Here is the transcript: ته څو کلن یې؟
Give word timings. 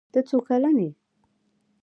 ته 0.13 0.19
څو 0.27 0.37
کلن 0.47 0.77
یې؟ 0.83 0.89